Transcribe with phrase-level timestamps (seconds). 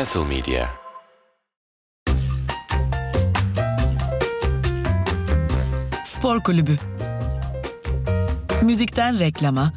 [0.00, 0.68] Castle Media
[6.04, 6.76] Spor Kulübü
[8.62, 9.72] Müzikten reklama,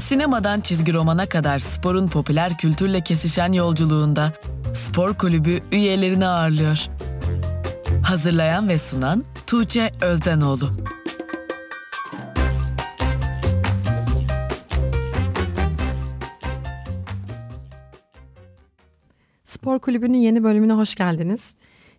[0.00, 4.32] sinemadan çizgi romana kadar sporun popüler kültürle kesişen yolculuğunda
[4.74, 6.78] Spor Kulübü üyelerini ağırlıyor.
[8.04, 10.70] Hazırlayan ve sunan Tuğçe Özdenoğlu.
[19.72, 21.40] Spor Kulübü'nün yeni bölümüne hoş geldiniz.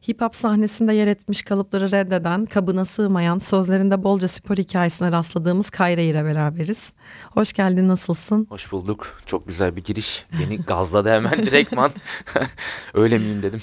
[0.09, 6.01] Hip hop sahnesinde yer etmiş kalıpları reddeden, kabına sığmayan, sözlerinde bolca spor hikayesine rastladığımız Kayra
[6.01, 6.93] ile beraberiz.
[7.31, 8.45] Hoş geldin, nasılsın?
[8.49, 9.21] Hoş bulduk.
[9.25, 10.25] Çok güzel bir giriş.
[10.39, 11.91] Beni gazladı hemen direktman.
[12.93, 13.61] öyle miyim dedim.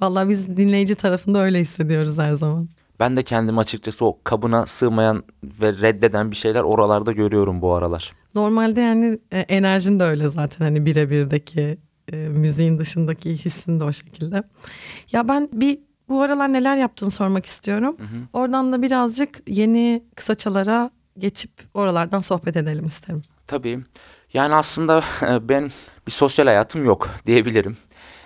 [0.00, 2.68] Vallahi biz dinleyici tarafında öyle hissediyoruz her zaman.
[3.00, 5.24] Ben de kendimi açıkçası o kabına sığmayan
[5.60, 8.12] ve reddeden bir şeyler oralarda görüyorum bu aralar.
[8.34, 11.78] Normalde yani e, enerjin de öyle zaten hani birebirdeki
[12.12, 14.42] e, müziğin dışındaki hissin de o şekilde.
[15.12, 17.96] Ya ben bir bu aralar neler yaptığını sormak istiyorum.
[18.32, 23.22] Oradan da birazcık yeni kısaçalara geçip oralardan sohbet edelim isterim.
[23.46, 23.80] Tabii.
[24.32, 25.04] Yani aslında
[25.48, 25.70] ben
[26.06, 27.76] bir sosyal hayatım yok diyebilirim.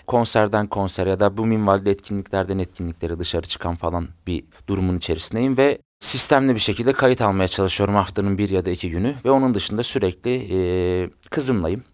[0.06, 5.78] Konserden konsere ya da bu minvalde etkinliklerden etkinliklere dışarı çıkan falan bir durumun içerisindeyim ve
[6.00, 9.82] sistemli bir şekilde kayıt almaya çalışıyorum haftanın bir ya da iki günü ve onun dışında
[9.82, 11.84] sürekli e, kızımlayım.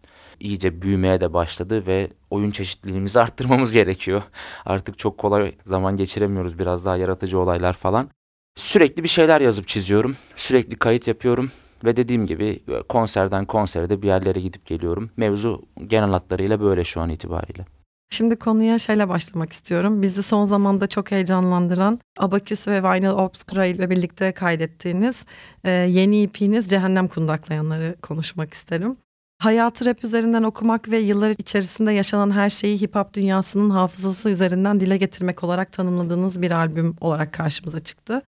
[0.43, 4.23] İyice büyümeye de başladı ve oyun çeşitliliğimizi arttırmamız gerekiyor.
[4.65, 8.09] Artık çok kolay zaman geçiremiyoruz biraz daha yaratıcı olaylar falan.
[8.57, 10.17] Sürekli bir şeyler yazıp çiziyorum.
[10.37, 11.51] Sürekli kayıt yapıyorum.
[11.85, 15.11] Ve dediğim gibi konserden konsere de bir yerlere gidip geliyorum.
[15.17, 17.65] Mevzu genel hatlarıyla böyle şu an itibariyle.
[18.11, 20.03] Şimdi konuya şeyle başlamak istiyorum.
[20.03, 25.25] Bizi son zamanda çok heyecanlandıran Abaküs ve Vinyl Obscura ile birlikte kaydettiğiniz
[25.65, 28.97] e, yeni EP'niz Cehennem Kundaklayanları konuşmak isterim.
[29.43, 34.81] Hayatı rap üzerinden okumak ve yıllar içerisinde yaşanan her şeyi hip hop dünyasının hafızası üzerinden
[34.81, 38.23] dile getirmek olarak tanımladığınız bir albüm olarak karşımıza çıktı.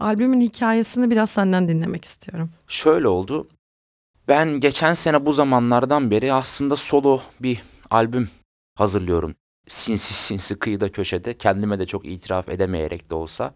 [0.00, 2.50] Albümün hikayesini biraz senden dinlemek istiyorum.
[2.68, 3.48] Şöyle oldu.
[4.28, 8.28] Ben geçen sene bu zamanlardan beri aslında solo bir albüm
[8.74, 9.34] hazırlıyorum.
[9.68, 13.54] Sinsi sinsi kıyıda köşede kendime de çok itiraf edemeyerek de olsa.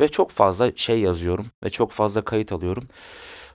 [0.00, 2.88] Ve çok fazla şey yazıyorum ve çok fazla kayıt alıyorum.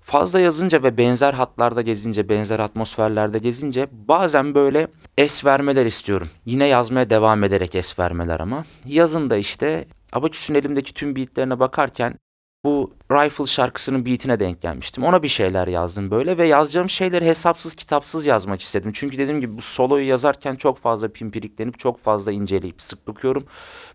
[0.02, 6.30] Fazla yazınca ve benzer hatlarda gezince, benzer atmosferlerde gezince bazen böyle es vermeler istiyorum.
[6.46, 8.66] Yine yazmaya devam ederek es vermeler ama.
[8.86, 12.16] Yazın da işte Abaküs'ün elimdeki tüm beatlerine bakarken
[12.64, 15.04] bu Rifle şarkısının beatine denk gelmiştim.
[15.04, 18.92] Ona bir şeyler yazdım böyle ve yazacağım şeyleri hesapsız kitapsız yazmak istedim.
[18.94, 23.46] Çünkü dediğim gibi bu soloyu yazarken çok fazla pimpiriklenip çok fazla inceleyip sık dokuyorum.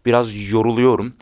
[0.06, 1.14] Biraz yoruluyorum.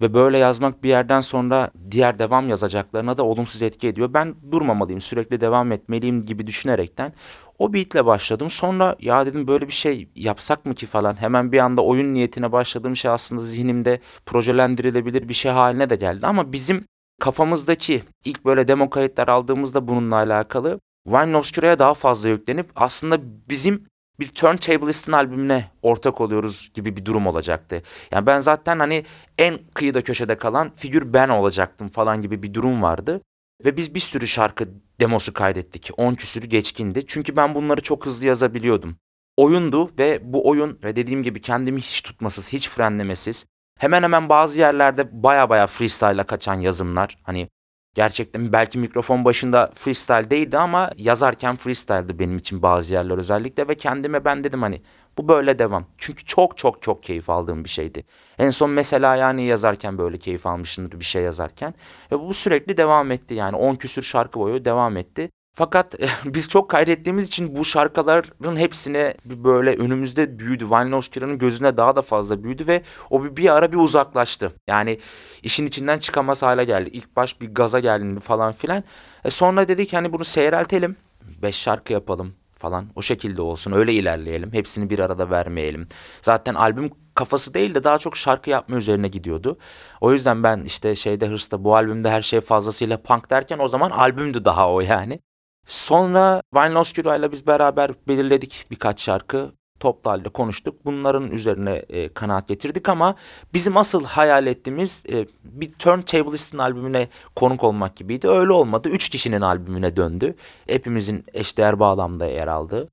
[0.00, 4.14] Ve böyle yazmak bir yerden sonra diğer devam yazacaklarına da olumsuz etki ediyor.
[4.14, 7.12] Ben durmamalıyım, sürekli devam etmeliyim gibi düşünerekten
[7.58, 8.50] o beatle başladım.
[8.50, 11.20] Sonra ya dedim böyle bir şey yapsak mı ki falan.
[11.20, 16.26] Hemen bir anda oyun niyetine başladığım şey aslında zihnimde projelendirilebilir bir şey haline de geldi.
[16.26, 16.84] Ama bizim
[17.20, 23.86] kafamızdaki ilk böyle demo kayıtlar aldığımızda bununla alakalı Wine Obscura'ya daha fazla yüklenip aslında bizim
[24.20, 27.82] bir Turntablistin albümüne ortak oluyoruz gibi bir durum olacaktı.
[28.10, 29.04] Yani ben zaten hani
[29.38, 33.20] en kıyıda köşede kalan figür ben olacaktım falan gibi bir durum vardı.
[33.64, 34.68] Ve biz bir sürü şarkı
[35.00, 35.90] demosu kaydettik.
[35.96, 37.04] 10 küsürü geçkindi.
[37.06, 38.96] Çünkü ben bunları çok hızlı yazabiliyordum.
[39.36, 43.46] Oyundu ve bu oyun ve dediğim gibi kendimi hiç tutmasız, hiç frenlemesiz.
[43.78, 47.18] Hemen hemen bazı yerlerde baya baya freestyle'a kaçan yazımlar.
[47.22, 47.48] Hani
[47.94, 53.68] gerçekten belki mikrofon başında freestyle değildi ama yazarken freestyle'dı benim için bazı yerler özellikle.
[53.68, 54.82] Ve kendime ben dedim hani
[55.18, 55.86] bu böyle devam.
[55.98, 58.04] Çünkü çok çok çok keyif aldığım bir şeydi.
[58.38, 61.74] En son mesela yani yazarken böyle keyif almışımdır bir şey yazarken.
[62.12, 65.30] Ve bu sürekli devam etti yani 10 küsür şarkı boyu devam etti.
[65.58, 70.70] Fakat biz çok kaydettiğimiz için bu şarkıların hepsine böyle önümüzde büyüdü.
[70.70, 74.52] Van Loskira'nın gözüne daha da fazla büyüdü ve o bir, bir ara bir uzaklaştı.
[74.66, 74.98] Yani
[75.42, 76.90] işin içinden çıkamaz hale geldi.
[76.92, 78.84] İlk baş bir gaza geldi falan filan.
[79.24, 80.96] E sonra dedik hani bunu seyreltelim.
[81.42, 82.86] Beş şarkı yapalım falan.
[82.96, 83.72] O şekilde olsun.
[83.72, 84.52] Öyle ilerleyelim.
[84.52, 85.88] Hepsini bir arada vermeyelim.
[86.22, 89.58] Zaten albüm kafası değil de daha çok şarkı yapma üzerine gidiyordu.
[90.00, 93.90] O yüzden ben işte şeyde hırsta bu albümde her şey fazlasıyla punk derken o zaman
[93.90, 95.20] albümdü daha o yani.
[95.68, 99.52] Sonra Lost ile biz beraber belirledik birkaç şarkı.
[99.80, 100.84] Toplu halde konuştuk.
[100.84, 103.14] Bunların üzerine e, kanaat getirdik ama
[103.54, 108.28] bizim asıl hayal ettiğimiz e, bir Turntablist'in albümüne konuk olmak gibiydi.
[108.28, 108.88] Öyle olmadı.
[108.88, 110.34] Üç kişinin albümüne döndü.
[110.66, 112.88] Hepimizin eşdeğer bağlamda yer aldığı.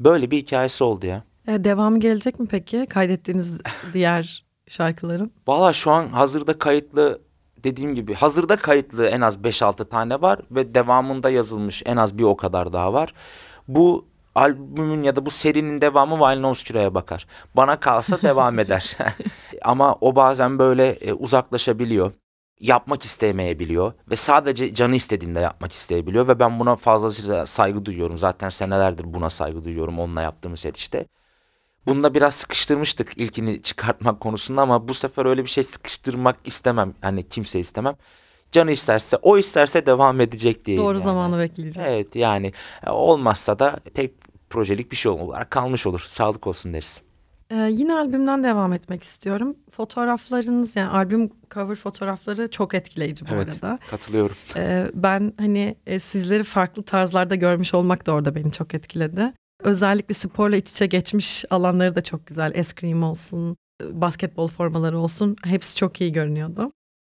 [0.00, 1.24] Böyle bir hikayesi oldu ya.
[1.48, 3.58] E, devamı gelecek mi peki kaydettiğiniz
[3.92, 5.30] diğer şarkıların?
[5.46, 7.20] Valla şu an hazırda kayıtlı
[7.64, 12.24] dediğim gibi hazırda kayıtlı en az 5-6 tane var ve devamında yazılmış en az bir
[12.24, 13.14] o kadar daha var.
[13.68, 17.26] Bu albümün ya da bu serinin devamı Winehouse bakar.
[17.56, 18.96] Bana kalsa devam eder.
[19.62, 22.12] Ama o bazen böyle e, uzaklaşabiliyor.
[22.60, 28.18] Yapmak istemeyebiliyor ve sadece canı istediğinde yapmak isteyebiliyor ve ben buna fazlasıyla saygı duyuyorum.
[28.18, 31.06] Zaten senelerdir buna saygı duyuyorum onunla yaptığımız set işte.
[31.86, 36.94] Bunda biraz sıkıştırmıştık ilkini çıkartmak konusunda ama bu sefer öyle bir şey sıkıştırmak istemem.
[37.00, 37.96] Hani kimse istemem.
[38.52, 40.78] Canı isterse, o isterse devam edecek diye.
[40.78, 41.04] Doğru yani.
[41.04, 41.90] zamanı bekleyeceğim.
[41.90, 42.52] Evet yani
[42.86, 44.12] e, olmazsa da tek
[44.50, 46.04] projelik bir şey olarak kalmış olur.
[46.06, 47.02] Sağlık olsun deriz.
[47.50, 49.56] Ee, yine albümden devam etmek istiyorum.
[49.70, 53.78] Fotoğraflarınız yani albüm cover fotoğrafları çok etkileyici bu evet, arada.
[53.90, 54.36] katılıyorum.
[54.56, 59.32] Ee, ben hani e, sizleri farklı tarzlarda görmüş olmak da orada beni çok etkiledi.
[59.64, 62.52] Özellikle sporla iç içe geçmiş alanları da çok güzel.
[62.54, 66.72] Eskrim olsun, basketbol formaları olsun hepsi çok iyi görünüyordu.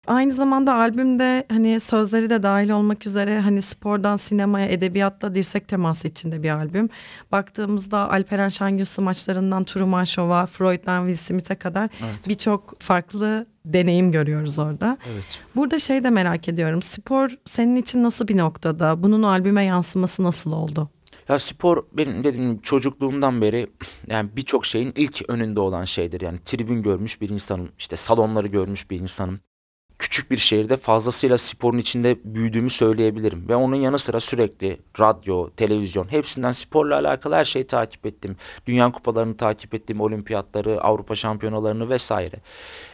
[0.07, 6.09] Aynı zamanda albümde hani sözleri de dahil olmak üzere hani spordan sinemaya, edebiyatla dirsek teması
[6.09, 6.89] içinde bir albüm.
[7.33, 12.29] Baktığımızda Alperen Şengül maçlarından Truman Show'a, Freud'dan Will Smith'e kadar evet.
[12.29, 14.99] birçok farklı deneyim görüyoruz orada.
[15.13, 15.41] Evet.
[15.57, 16.83] Burada şey de merak ediyorum.
[16.83, 19.03] Spor senin için nasıl bir noktada?
[19.03, 20.91] Bunun albüme yansıması nasıl oldu?
[21.29, 23.67] Ya spor benim dediğim çocukluğumdan beri
[24.07, 26.21] yani birçok şeyin ilk önünde olan şeydir.
[26.21, 29.41] Yani tribün görmüş bir insanım, işte salonları görmüş bir insanım
[29.99, 33.49] küçük bir şehirde fazlasıyla sporun içinde büyüdüğümü söyleyebilirim.
[33.49, 38.37] Ve onun yanı sıra sürekli radyo, televizyon hepsinden sporla alakalı her şeyi takip ettim.
[38.67, 42.37] Dünya kupalarını takip ettim, olimpiyatları, Avrupa şampiyonalarını vesaire.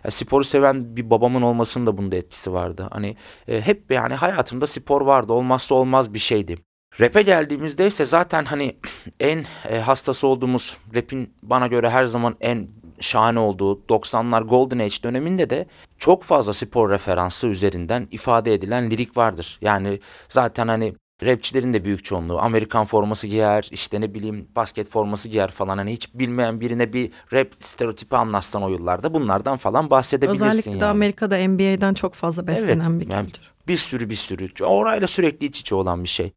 [0.04, 2.88] Yani sporu seven bir babamın olmasının da bunda etkisi vardı.
[2.90, 3.16] Hani
[3.48, 6.56] e, hep yani hayatımda spor vardı, olmazsa olmaz bir şeydi.
[7.00, 8.76] Rap'e geldiğimizde ise zaten hani
[9.20, 12.68] en e, hastası olduğumuz rap'in bana göre her zaman en
[13.00, 15.66] şahane olduğu 90'lar Golden Age döneminde de
[15.98, 19.58] çok fazla spor referansı üzerinden ifade edilen lirik vardır.
[19.62, 25.28] Yani zaten hani rapçilerin de büyük çoğunluğu Amerikan forması giyer, işte ne bileyim basket forması
[25.28, 25.78] giyer falan.
[25.78, 30.80] Hani hiç bilmeyen birine bir rap stereotipi anlatsan o yıllarda bunlardan falan bahsedebilirsin Özellikle yani.
[30.80, 33.12] de Amerika'da NBA'den çok fazla beslenen evet, bir kültür.
[33.14, 33.28] Yani
[33.68, 34.64] bir sürü bir sürü.
[34.64, 36.32] Orayla sürekli iç içe olan bir şey.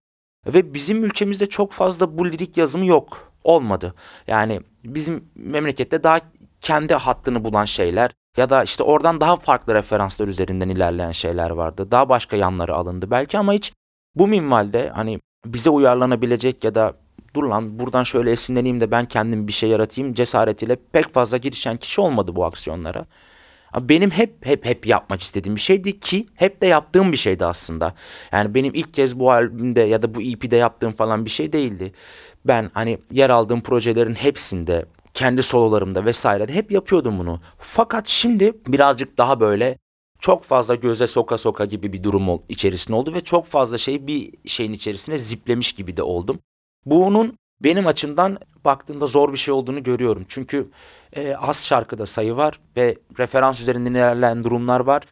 [0.47, 3.33] Ve bizim ülkemizde çok fazla bu lirik yazımı yok.
[3.43, 3.93] Olmadı.
[4.27, 6.19] Yani bizim memlekette daha
[6.61, 11.91] kendi hattını bulan şeyler ya da işte oradan daha farklı referanslar üzerinden ilerleyen şeyler vardı.
[11.91, 13.73] Daha başka yanları alındı belki ama hiç
[14.15, 16.93] bu minvalde hani bize uyarlanabilecek ya da
[17.33, 21.77] dur lan buradan şöyle esinleneyim de ben kendim bir şey yaratayım cesaretiyle pek fazla girişen
[21.77, 23.05] kişi olmadı bu aksiyonlara.
[23.81, 27.93] Benim hep hep hep yapmak istediğim bir şeydi ki hep de yaptığım bir şeydi aslında.
[28.31, 31.93] Yani benim ilk kez bu albümde ya da bu EP'de yaptığım falan bir şey değildi.
[32.45, 37.39] Ben hani yer aldığım projelerin hepsinde kendi sololarımda vesairede hep yapıyordum bunu.
[37.57, 39.77] Fakat şimdi birazcık daha böyle
[40.19, 44.33] çok fazla göze soka soka gibi bir durum içerisinde oldu ve çok fazla şey bir
[44.45, 46.39] şeyin içerisine ziplemiş gibi de oldum.
[46.85, 50.25] Bunun benim açımdan baktığımda zor bir şey olduğunu görüyorum.
[50.29, 50.69] Çünkü
[51.15, 55.03] e, az şarkıda sayı var ve referans üzerinden ilerleyen durumlar var.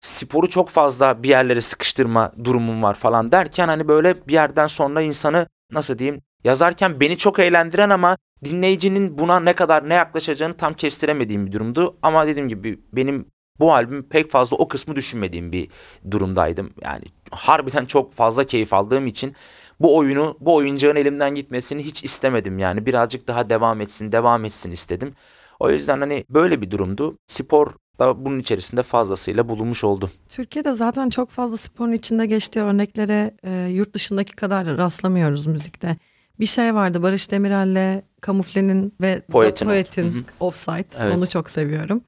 [0.00, 5.02] Sporu çok fazla bir yerlere sıkıştırma durumum var falan derken hani böyle bir yerden sonra
[5.02, 10.74] insanı nasıl diyeyim yazarken beni çok eğlendiren ama dinleyicinin buna ne kadar ne yaklaşacağını tam
[10.74, 11.96] kestiremediğim bir durumdu.
[12.02, 13.26] Ama dediğim gibi benim
[13.58, 15.68] bu albüm pek fazla o kısmı düşünmediğim bir
[16.10, 16.72] durumdaydım.
[16.82, 19.36] Yani harbiden çok fazla keyif aldığım için
[19.80, 22.58] bu oyunu, bu oyuncağın elimden gitmesini hiç istemedim.
[22.58, 25.14] Yani birazcık daha devam etsin, devam etsin istedim.
[25.60, 27.18] O yüzden hani böyle bir durumdu.
[27.26, 30.10] Spor da bunun içerisinde fazlasıyla bulunmuş oldu.
[30.28, 35.96] Türkiye'de zaten çok fazla sporun içinde geçtiği örneklere e, yurt dışındaki kadar rastlamıyoruz müzikte
[36.40, 40.86] bir şey vardı Barış Demirel'le Kamufle'nin ve Poet'in, Poet'in Offside.
[40.98, 41.16] Evet.
[41.16, 42.02] Onu çok seviyorum.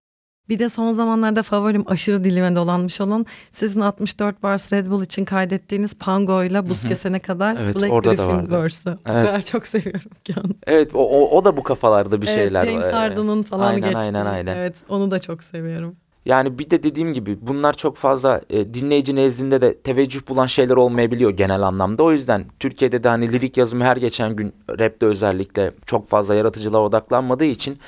[0.49, 5.25] Bir de son zamanlarda favorim aşırı dilime dolanmış olan sizin 64 bars Red Bull için
[5.25, 8.99] kaydettiğiniz Pango ile buz kesene kadar evet, Black orada Griffin verse'ü.
[9.07, 9.25] Evet.
[9.25, 10.53] O kadar çok seviyorum ki onu.
[10.67, 12.85] Evet o, o, o da bu kafalarda bir evet, şeyler James.
[12.85, 13.99] Harden'ın falan aynen, geçtiği.
[13.99, 14.57] Aynen aynen.
[14.57, 15.97] Evet onu da çok seviyorum.
[16.25, 20.77] Yani bir de dediğim gibi bunlar çok fazla e, dinleyici nezdinde de teveccüh bulan şeyler
[20.77, 22.03] olmayabiliyor genel anlamda.
[22.03, 26.81] O yüzden Türkiye'de de hani lirik yazımı her geçen gün rapte özellikle çok fazla yaratıcılığa
[26.81, 27.79] odaklanmadığı için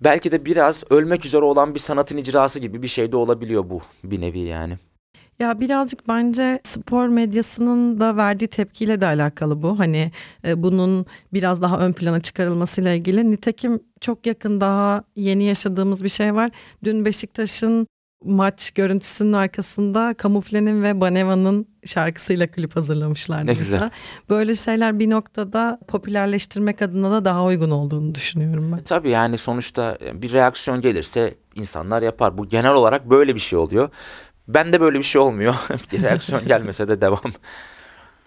[0.00, 3.80] belki de biraz ölmek üzere olan bir sanatın icrası gibi bir şey de olabiliyor bu
[4.04, 4.78] bir nevi yani.
[5.38, 9.78] Ya birazcık bence spor medyasının da verdiği tepkiyle de alakalı bu.
[9.78, 10.10] Hani
[10.44, 13.30] e, bunun biraz daha ön plana çıkarılmasıyla ilgili.
[13.30, 16.50] Nitekim çok yakın daha yeni yaşadığımız bir şey var.
[16.84, 17.86] Dün Beşiktaş'ın
[18.26, 23.46] maç görüntüsünün arkasında Kamufle'nin ve Baneva'nın şarkısıyla klip hazırlamışlar.
[23.46, 23.90] Ne güzel.
[24.30, 28.78] Böyle şeyler bir noktada popülerleştirmek adına da daha uygun olduğunu düşünüyorum ben.
[28.78, 32.38] E, tabii yani sonuçta bir reaksiyon gelirse insanlar yapar.
[32.38, 33.88] Bu genel olarak böyle bir şey oluyor.
[34.48, 35.54] Ben de böyle bir şey olmuyor.
[35.92, 37.32] bir reaksiyon gelmese de devam.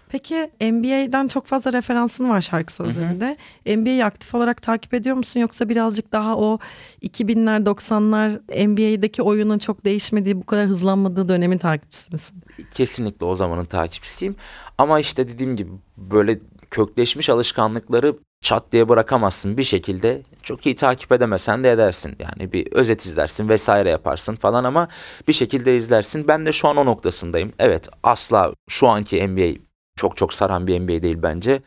[0.09, 3.37] Peki NBA'den çok fazla referansın var şarkı sözlerinde.
[3.65, 6.59] NBA'yi aktif olarak takip ediyor musun yoksa birazcık daha o
[7.03, 12.43] 2000'ler 90'lar NBA'deki oyunun çok değişmediği bu kadar hızlanmadığı dönemin takipçisi misin?
[12.73, 14.35] Kesinlikle o zamanın takipçisiyim.
[14.77, 16.39] Ama işte dediğim gibi böyle
[16.71, 20.21] kökleşmiş alışkanlıkları çat diye bırakamazsın bir şekilde.
[20.43, 22.15] Çok iyi takip edemesen de edersin.
[22.19, 24.87] Yani bir özet izlersin vesaire yaparsın falan ama
[25.27, 26.27] bir şekilde izlersin.
[26.27, 27.51] Ben de şu an o noktasındayım.
[27.59, 29.68] Evet asla şu anki NBA
[29.99, 31.61] çok çok saran bir NBA değil bence.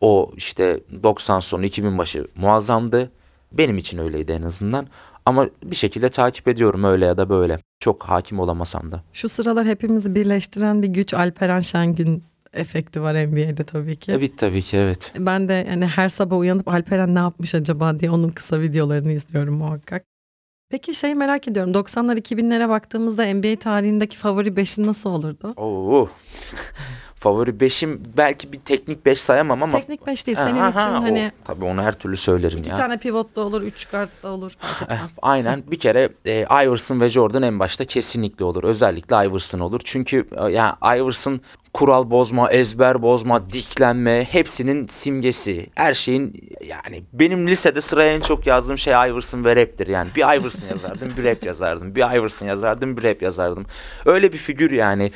[0.00, 3.10] O işte 90 sonu 2000 başı muazzamdı.
[3.52, 4.86] Benim için öyleydi en azından.
[5.26, 7.58] Ama bir şekilde takip ediyorum öyle ya da böyle.
[7.80, 9.02] Çok hakim olamasam da.
[9.12, 14.12] Şu sıralar hepimizi birleştiren bir güç Alperen Şengün efekti var NBA'de tabii ki.
[14.12, 15.12] Evet tabii ki evet.
[15.18, 19.54] Ben de yani her sabah uyanıp Alperen ne yapmış acaba diye onun kısa videolarını izliyorum
[19.54, 20.04] muhakkak.
[20.70, 25.54] Peki şey merak ediyorum 90'lar 2000'lere baktığımızda NBA tarihindeki favori 5'in nasıl olurdu?
[25.56, 26.08] Oo.
[27.22, 29.72] Favori beşim belki bir teknik beş sayamam ama.
[29.78, 32.68] Teknik 5 değil senin Ha, için ha, o- hani tabii onu her türlü söylerim iki
[32.68, 32.74] ya.
[32.74, 34.52] tane pivot da olur, üç guard da olur
[34.82, 35.10] etmez.
[35.22, 38.64] Aynen bir kere e, Iverson ve Jordan en başta kesinlikle olur.
[38.64, 39.80] Özellikle Iverson olur.
[39.84, 41.40] Çünkü e, yani Iverson
[41.74, 45.66] kural bozma, ezber bozma, diklenme hepsinin simgesi.
[45.74, 49.86] Her şeyin yani benim lisede sıraya en çok yazdığım şey Iverson ve raptir.
[49.86, 51.94] Yani bir Iverson yazardım, bir rap yazardım.
[51.94, 53.66] Bir Iverson yazardım, bir rap yazardım.
[54.06, 55.12] Öyle bir figür yani.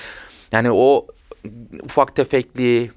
[0.53, 1.07] Yani o
[1.83, 2.91] ufak tefekliği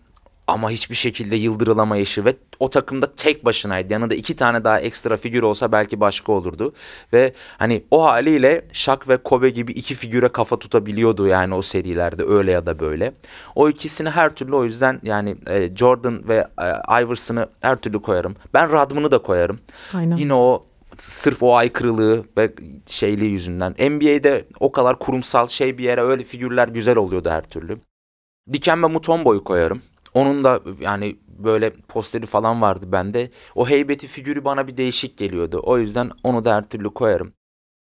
[0.49, 3.93] ama hiçbir şekilde yıldırılamayışı ve o takımda tek başınaydı.
[3.93, 6.73] Yanında iki tane daha ekstra figür olsa belki başka olurdu.
[7.13, 12.23] Ve hani o haliyle Shaq ve Kobe gibi iki figüre kafa tutabiliyordu yani o serilerde
[12.23, 13.13] öyle ya da böyle.
[13.55, 18.35] O ikisini her türlü o yüzden yani e, Jordan ve e, Iverson'ı her türlü koyarım.
[18.53, 19.59] Ben Rodman'ı da koyarım.
[19.93, 20.17] Aynen.
[20.17, 20.65] Yine o
[20.97, 22.53] sırf o aykırılığı ve
[22.85, 23.71] şeyliği yüzünden.
[23.71, 27.77] NBA'de o kadar kurumsal şey bir yere öyle figürler güzel oluyordu her türlü.
[28.53, 29.81] Dikembe Mutombo'yu koyarım.
[30.13, 33.29] Onun da yani böyle posteri falan vardı bende.
[33.55, 35.61] O heybeti figürü bana bir değişik geliyordu.
[35.63, 37.33] O yüzden onu da her türlü koyarım.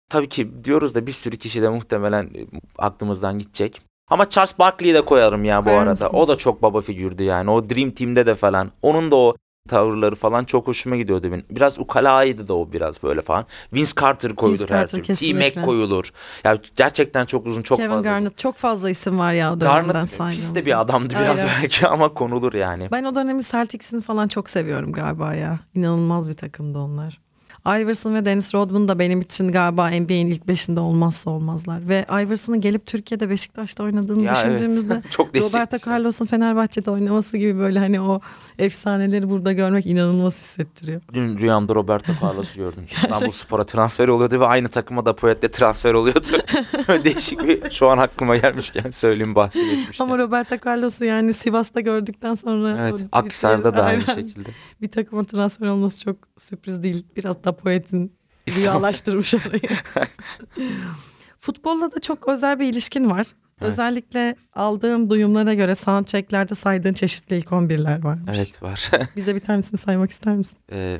[0.09, 2.45] Tabii ki diyoruz da bir sürü kişi de muhtemelen e,
[2.77, 3.81] aklımızdan gidecek.
[4.09, 5.91] Ama Charles Barkley'i de koyarım ya bu Koyar arada.
[5.91, 6.09] mısın?
[6.13, 7.51] O da çok baba figürdü yani.
[7.51, 8.71] O Dream Team'de de falan.
[8.81, 9.35] Onun da o
[9.71, 11.43] tavırları falan çok hoşuma gidiyordu benim.
[11.51, 13.45] Biraz ukalaydı da o biraz böyle falan.
[13.73, 15.15] Vince Carter koyulur her Carter türlü.
[15.15, 16.11] T-Mac koyulur.
[16.43, 18.09] Ya gerçekten çok uzun çok Kevin fazla.
[18.09, 21.55] Garnett çok fazla isim var ya o dönemden Garnett pis de bir adamdı biraz Aynen.
[21.61, 22.87] belki ama konulur yani.
[22.91, 25.59] Ben o dönemi Celtics'ini falan çok seviyorum galiba ya.
[25.73, 27.19] İnanılmaz bir takımdı onlar.
[27.67, 31.87] Iverson ve Dennis Rodman da benim için galiba NBA'in ilk beşinde olmazsa olmazlar.
[31.89, 34.45] Ve Iverson'ın gelip Türkiye'de Beşiktaş'ta oynadığını Ya evet.
[34.45, 35.93] düşündüğümüzde Çok değişik Roberto şey.
[35.93, 38.21] Carlos'un Fenerbahçe'de oynaması gibi böyle hani o
[38.59, 41.01] efsaneleri burada görmek inanılmaz hissettiriyor.
[41.13, 42.83] Dün rüyamda Roberto Carlos'u gördüm.
[42.91, 46.27] İstanbul Spor'a transfer oluyordu ve aynı takıma da Poyet'le transfer oluyordu.
[46.87, 50.05] Böyle Değişik bir şu an aklıma gelmişken söyleyeyim bahsi geçmişken.
[50.05, 54.21] Ama Roberto Carlos'u yani Sivas'ta gördükten sonra Evet, Akhisar'da da aynı Aynen.
[54.27, 54.49] şekilde.
[54.81, 57.05] bir takıma transfer olması çok sürpriz değil.
[57.15, 58.15] Biraz da poetin
[58.49, 59.77] rüyalaştırmış orayı.
[61.39, 63.27] Futbolla da çok özel bir ilişkin var.
[63.61, 63.71] Evet.
[63.71, 68.31] Özellikle aldığım duyumlara göre soundchecklerde saydığın çeşitli ilk 11'ler varmış.
[68.35, 68.91] Evet var.
[69.15, 70.57] Bize bir tanesini saymak ister misin?
[70.71, 70.99] Ee,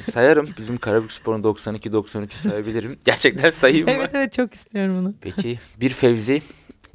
[0.00, 0.48] sayarım.
[0.58, 2.98] Bizim Karabükspor'un 92-93'ü sayabilirim.
[3.04, 3.92] Gerçekten sayayım mı?
[3.98, 5.14] Evet evet çok istiyorum bunu.
[5.20, 5.58] Peki.
[5.80, 6.42] Bir Fevzi,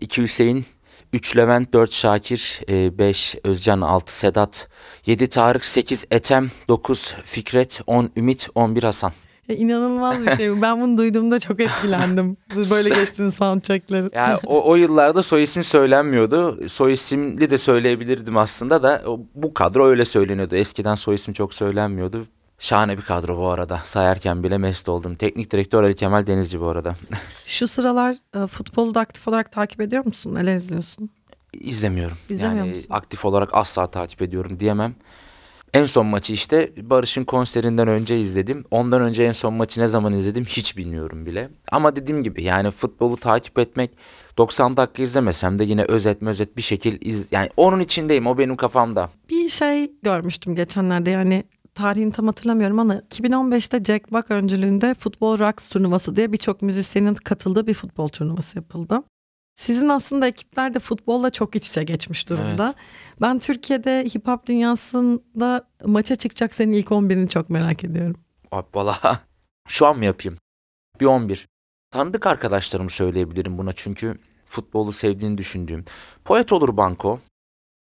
[0.01, 0.65] iki Hüseyin,
[1.13, 4.67] üç Levent, dört Şakir, e, beş Özcan, altı Sedat,
[5.05, 9.11] yedi Tarık, sekiz Etem, dokuz Fikret, on Ümit, on bir Hasan.
[9.47, 10.61] Ya, inanılmaz bir şey.
[10.61, 12.37] Ben bunu duyduğumda çok etkilendim.
[12.55, 14.09] Böyle geçtiğin soundcheckleri.
[14.13, 16.69] Yani o, o yıllarda soy isim söylenmiyordu.
[16.69, 19.03] Soy isimli de söyleyebilirdim aslında da
[19.35, 20.55] bu kadro öyle söyleniyordu.
[20.55, 22.27] Eskiden soy isim çok söylenmiyordu.
[22.59, 23.77] Şahane bir kadro bu arada.
[23.83, 25.15] Sayarken bile mest oldum.
[25.15, 26.95] Teknik direktör Ali Kemal Denizci bu arada.
[27.45, 30.35] Şu sıralar e, futbolu da aktif olarak takip ediyor musun?
[30.35, 31.09] Neler izliyorsun?
[31.53, 32.17] İzlemiyorum.
[32.29, 32.87] İzlemiyor yani musun?
[32.89, 34.95] aktif olarak asla takip ediyorum diyemem.
[35.73, 38.65] En son maçı işte Barış'ın konserinden önce izledim.
[38.71, 41.49] Ondan önce en son maçı ne zaman izledim hiç bilmiyorum bile.
[41.71, 43.91] Ama dediğim gibi yani futbolu takip etmek
[44.37, 48.55] 90 dakika izlemesem de yine özet özet bir şekil iz yani onun içindeyim o benim
[48.55, 49.09] kafamda.
[49.29, 51.43] Bir şey görmüştüm geçenlerde yani
[51.79, 57.67] tarihini tam hatırlamıyorum ama 2015'te Jack Buck öncülüğünde Futbol Rocks turnuvası diye birçok müzisyenin katıldığı
[57.67, 59.03] bir futbol turnuvası yapıldı.
[59.55, 62.73] Sizin aslında ekipler de futbolla çok iç içe geçmiş durumda.
[63.21, 68.15] Ben Türkiye'de hip hop dünyasında maça çıkacak senin ilk 11'ini çok merak ediyorum.
[68.73, 69.19] Valla
[69.67, 70.37] şu an mı yapayım?
[70.99, 71.47] Bir 11.
[71.91, 75.85] Tanıdık arkadaşlarımı söyleyebilirim buna çünkü futbolu sevdiğini düşündüğüm.
[76.25, 77.19] Poet olur Banko.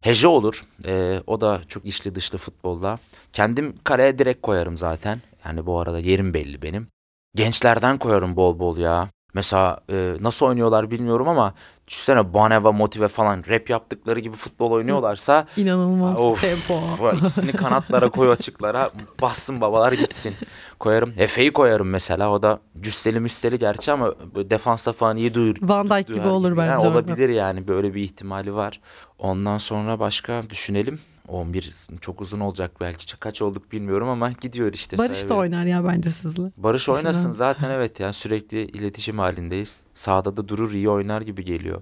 [0.04, 0.66] Hece olur.
[0.86, 3.00] Ee, o da çok içli dışlı futbolda.
[3.34, 5.22] Kendim kareye direkt koyarım zaten.
[5.46, 6.88] Yani bu arada yerim belli benim.
[7.36, 9.08] Gençlerden koyarım bol bol ya.
[9.34, 11.54] Mesela e, nasıl oynuyorlar bilmiyorum ama
[11.88, 16.80] düşünsene Baneva Motive falan rap yaptıkları gibi futbol oynuyorlarsa İnanılmaz Of, tempo.
[17.18, 20.34] ikisini kanatlara koy açıklara bassın babalar gitsin.
[20.80, 21.14] Koyarım.
[21.18, 22.32] Efe'yi koyarım mesela.
[22.32, 25.56] O da cüsseli müsteli gerçi ama defansta falan iyi duyur.
[25.62, 26.90] Van Dijk gibi olur Yani bence orada.
[26.98, 28.80] olabilir yani böyle bir ihtimali var.
[29.20, 31.00] Ondan sonra başka düşünelim.
[31.28, 33.20] 11 çok uzun olacak belki.
[33.20, 34.98] Kaç olduk bilmiyorum ama gidiyor işte.
[34.98, 36.44] Barış da oynar ya bence sizle.
[36.58, 39.78] Barış oynasın zaten evet yani sürekli iletişim halindeyiz.
[39.96, 41.82] Sahada da durur iyi oynar gibi geliyor.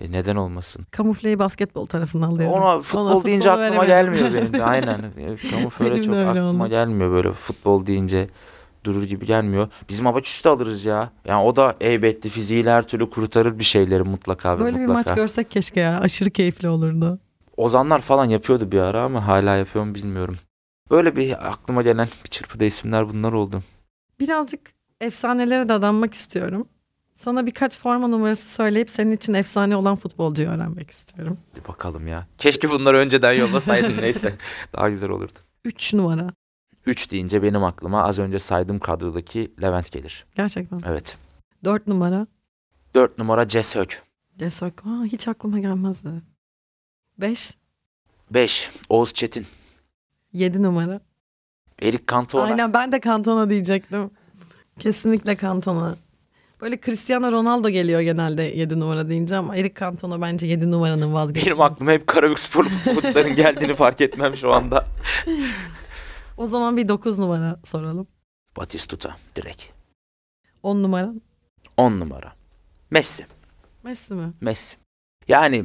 [0.00, 0.86] E, neden olmasın?
[0.90, 2.54] Kamufleyi basketbol tarafından alıyorum.
[2.54, 3.86] Ona futbol Ona deyince aklıma veremedim.
[3.88, 4.98] gelmiyor benim de aynen.
[4.98, 6.70] E, Kamufle çok aklıma oldu.
[6.70, 8.28] gelmiyor böyle futbol deyince
[8.84, 9.68] durur gibi gelmiyor.
[9.88, 11.10] Bizim Abaküs'ü de alırız ya.
[11.24, 15.10] Yani o da elbette fiziğiyle her türlü kurtarır bir şeyleri mutlaka ve Böyle bir mutlaka.
[15.10, 16.00] maç görsek keşke ya.
[16.00, 17.18] Aşırı keyifli olurdu.
[17.58, 20.38] Ozanlar falan yapıyordu bir ara ama hala yapıyor mu bilmiyorum.
[20.90, 23.62] Böyle bir aklıma gelen bir çırpıda isimler bunlar oldu.
[24.20, 24.60] Birazcık
[25.00, 26.68] efsanelere dadanmak istiyorum.
[27.14, 31.38] Sana birkaç forma numarası söyleyip senin için efsane olan futbolcuyu öğrenmek istiyorum.
[31.54, 32.26] Hadi bakalım ya.
[32.38, 34.34] Keşke bunları önceden yollasaydın neyse.
[34.72, 35.38] Daha güzel olurdu.
[35.64, 36.30] 3 numara.
[36.86, 40.26] 3 deyince benim aklıma az önce saydığım kadrodaki Levent gelir.
[40.36, 40.82] Gerçekten.
[40.86, 41.18] Evet.
[41.64, 42.26] 4 numara.
[42.94, 44.02] 4 numara Cesök.
[44.38, 44.86] Desök.
[44.86, 46.08] Aa, hiç aklıma gelmezdi.
[47.18, 47.56] 5.
[48.30, 49.46] 5 Oğuz Çetin.
[50.32, 51.00] 7 numara.
[51.82, 52.42] Erik Cantona.
[52.42, 54.10] Aynen ben de Cantona diyecektim.
[54.78, 55.96] Kesinlikle Cantona.
[56.60, 61.46] Böyle Cristiano Ronaldo geliyor genelde 7 numara deyince ama Eric Cantona bence 7 numaranın vazgeçilmezi.
[61.50, 64.86] Benim aklıma hep Karabükspor futbolcuların geldiğini fark etmem şu anda.
[66.36, 68.06] O zaman bir 9 numara soralım.
[68.56, 69.62] Batistuta direkt.
[70.62, 71.12] 10 numara.
[71.76, 72.32] 10 numara.
[72.90, 73.26] Messi.
[73.84, 74.32] Messi mi?
[74.40, 74.76] Messi.
[75.28, 75.64] Yani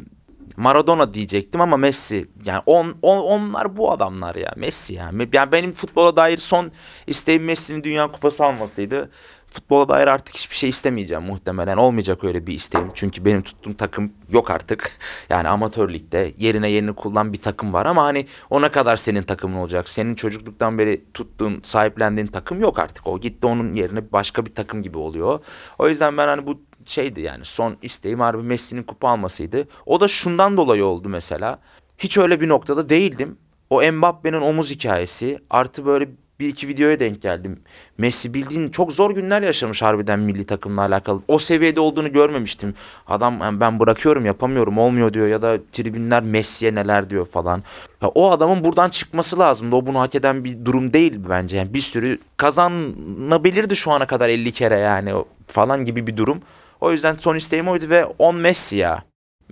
[0.58, 2.28] Maradona diyecektim ama Messi.
[2.46, 4.54] Yani on, on, onlar bu adamlar ya.
[4.56, 5.30] Messi yani.
[5.34, 5.52] yani.
[5.52, 6.72] Benim futbola dair son
[7.08, 9.10] isteğim Messi'nin Dünya Kupası almasıydı.
[9.54, 11.78] Futbola dair artık hiçbir şey istemeyeceğim muhtemelen.
[11.78, 12.92] Olmayacak öyle bir isteğim.
[12.94, 14.92] Çünkü benim tuttuğum takım yok artık.
[15.30, 19.58] Yani amatör ligde yerine yerini kullan bir takım var ama hani ona kadar senin takımın
[19.58, 19.90] olacak.
[19.90, 23.08] Senin çocukluktan beri tuttuğun, sahiplendiğin takım yok artık.
[23.08, 25.40] O gitti onun yerine başka bir takım gibi oluyor.
[25.80, 29.68] O yüzden ben hani bu şeydi yani son isteğim harbi Messi'nin kupa almasıydı.
[29.86, 31.60] O da şundan dolayı oldu mesela.
[31.98, 33.38] Hiç öyle bir noktada değildim.
[33.70, 36.08] O Mbappe'nin omuz hikayesi artı böyle
[36.40, 37.60] bir iki videoya denk geldim.
[37.98, 41.22] Messi bildiğin çok zor günler yaşamış harbiden milli takımla alakalı.
[41.28, 42.76] O seviyede olduğunu görmemiştim.
[43.08, 47.64] Adam "Yani ben bırakıyorum yapamıyorum olmuyor diyor ya da tribünler Messi'ye neler diyor falan.
[48.02, 49.76] Ya o adamın buradan çıkması lazımdı.
[49.76, 51.58] O bunu hak eden bir durum değil bence.
[51.58, 55.14] Yani bir sürü kazanabilirdi şu ana kadar 50 kere yani
[55.48, 56.42] falan gibi bir durum.
[56.84, 59.04] O yüzden son isteğim oydu ve 10 Messi ya.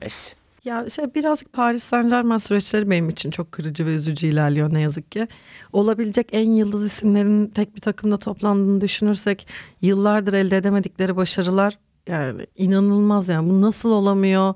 [0.02, 0.34] Messi.
[0.66, 4.82] Ya şey birazcık Paris Saint Germain süreçleri benim için çok kırıcı ve üzücü ilerliyor ne
[4.82, 5.28] yazık ki.
[5.74, 9.48] Olabilecek en yıldız isimlerin tek bir takımda toplandığını düşünürsek
[9.82, 14.54] yıllardır elde edemedikleri başarılar yani inanılmaz yani bu nasıl olamıyor?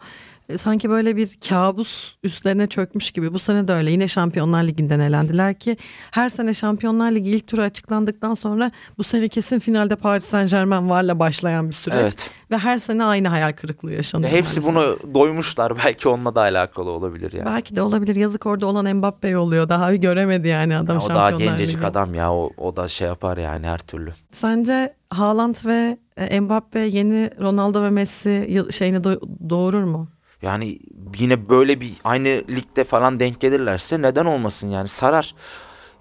[0.58, 3.34] Sanki böyle bir kabus üstlerine çökmüş gibi.
[3.34, 3.92] Bu sene de öyle.
[3.92, 5.78] Yine Şampiyonlar Ligi'nden elendiler ki
[6.12, 10.90] her sene Şampiyonlar Ligi ilk turu açıklandıktan sonra bu sene kesin finalde Paris Saint Germain
[10.90, 11.98] varla başlayan bir süreç.
[12.02, 12.30] Evet.
[12.52, 14.32] Ve her sene aynı hayal kırıklığı yaşanıyor.
[14.32, 15.74] Ya hepsi bunu doymuşlar.
[15.86, 17.46] Belki onunla da alakalı olabilir yani.
[17.46, 18.16] Belki de olabilir.
[18.16, 19.70] Yazık orada olan Mbappe oluyor.
[19.70, 21.88] Daha bir göremedi yani adam Ya o daha Şampiyonlar gencecik Ligi.
[21.88, 22.34] adam ya.
[22.34, 24.14] O, o da şey yapar yani her türlü.
[24.32, 30.08] Sence Haaland ve e, Mbappe yeni Ronaldo ve Messi şeyini do- doğurur mu?
[30.42, 30.80] Yani
[31.20, 35.36] yine böyle bir aynı ligde falan denk gelirlerse neden olmasın yani sarar.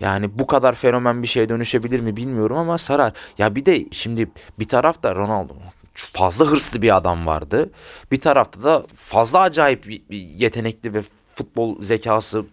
[0.00, 3.12] Yani bu kadar fenomen bir şeye dönüşebilir mi bilmiyorum ama sarar.
[3.38, 5.54] Ya bir de şimdi bir tarafta Ronaldo
[5.94, 7.70] fazla hırslı bir adam vardı.
[8.12, 11.02] Bir tarafta da fazla acayip yetenekli ve
[11.34, 12.44] futbol zekası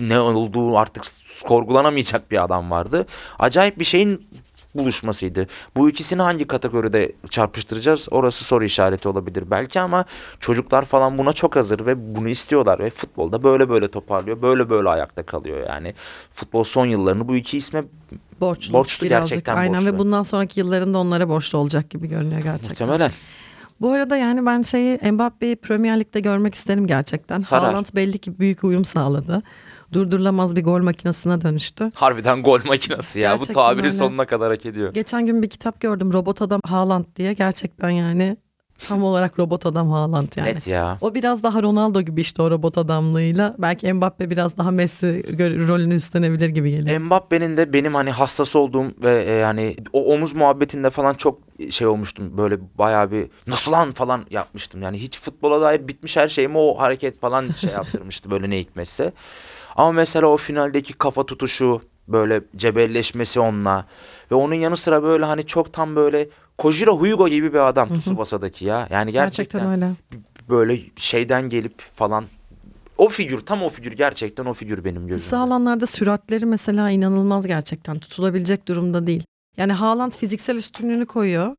[0.00, 3.06] ne olduğu artık sorgulanamayacak bir adam vardı.
[3.38, 4.26] Acayip bir şeyin
[4.74, 5.46] buluşmasıydı.
[5.76, 8.08] Bu ikisini hangi kategoride çarpıştıracağız?
[8.10, 10.04] Orası soru işareti olabilir belki ama
[10.40, 14.42] çocuklar falan buna çok hazır ve bunu istiyorlar ve futbolda böyle böyle toparlıyor.
[14.42, 15.94] Böyle böyle ayakta kalıyor yani.
[16.30, 17.84] Futbol son yıllarını bu iki isme
[18.40, 18.72] Borçlu.
[18.72, 19.28] Borçlu, birazcık.
[19.30, 19.92] gerçekten Aynen borçlu.
[19.92, 22.88] ve bundan sonraki yıllarında onlara borçlu olacak gibi görünüyor gerçekten.
[22.88, 23.12] muhtemelen
[23.80, 27.40] Bu arada yani ben şeyi Mbappe'yi Premier Lig'de görmek isterim gerçekten.
[27.40, 27.64] Sarar.
[27.64, 29.42] Haaland belli ki büyük uyum sağladı.
[29.92, 31.90] Durdurulamaz bir gol makinesine dönüştü.
[31.94, 33.30] harbiden gol makinesi ya.
[33.30, 33.96] Gerçekten bu tabiri öyle.
[33.96, 34.92] sonuna kadar hak ediyor.
[34.92, 37.32] Geçen gün bir kitap gördüm Robot Adam Haaland diye.
[37.32, 38.36] Gerçekten yani
[38.88, 40.48] tam olarak Robot Adam Haaland yani.
[40.48, 40.98] Net ya.
[41.00, 43.54] O biraz daha Ronaldo gibi işte o robot adamlığıyla.
[43.58, 46.98] Belki Mbappe biraz daha Messi rolünü üstlenebilir gibi geliyor.
[47.00, 51.38] Mbappe'nin de benim hani hassas olduğum ve e, yani o omuz muhabbetinde falan çok
[51.70, 52.36] şey olmuştum.
[52.36, 54.82] Böyle bayağı bir nasıl lan falan yapmıştım.
[54.82, 59.12] Yani hiç futbola dair bitmiş her şeyimi o hareket falan şey yaptırmıştı böyle ne hikmetse.
[59.76, 63.86] Ama mesela o finaldeki kafa tutuşu böyle cebelleşmesi onunla
[64.30, 68.64] ve onun yanı sıra böyle hani çok tam böyle Kojiro Huyugo gibi bir adam Tsubasa'daki
[68.64, 68.88] ya.
[68.90, 69.96] Yani gerçekten, Gerçekten öyle.
[70.48, 72.24] böyle şeyden gelip falan
[72.98, 75.22] o figür tam o figür gerçekten o figür benim gözümde.
[75.24, 77.98] Kısa alanlarda süratleri mesela inanılmaz gerçekten.
[77.98, 79.24] Tutulabilecek durumda değil.
[79.56, 81.56] Yani Haaland fiziksel üstünlüğünü koyuyor.